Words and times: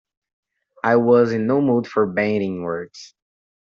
I 0.83 0.95
was 0.95 1.31
in 1.31 1.45
no 1.45 1.61
mood 1.61 1.85
for 1.85 2.07
bandying 2.07 2.63
words. 2.63 3.13